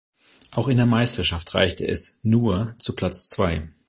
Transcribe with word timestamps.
Auch 0.49 0.67
in 0.67 0.77
der 0.77 0.87
Meisterschaft 0.87 1.53
reichte 1.53 1.87
es 1.87 2.21
„nur“ 2.23 2.73
zu 2.79 2.95
Platz 2.95 3.27
zwei. 3.27 3.69